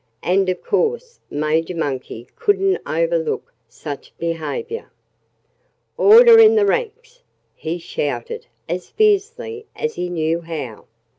And 0.23 0.49
of 0.49 0.63
course 0.63 1.19
Major 1.29 1.75
Monkey 1.75 2.25
couldn't 2.35 2.79
overlook 2.87 3.53
such 3.69 4.17
behavior. 4.17 4.89
"Order 5.95 6.39
in 6.39 6.55
the 6.55 6.65
ranks!" 6.65 7.21
he 7.53 7.77
shouted 7.77 8.47
as 8.67 8.89
fiercely 8.89 9.67
as 9.75 9.93
he 9.93 10.09
knew 10.09 10.39
how. 10.41 10.85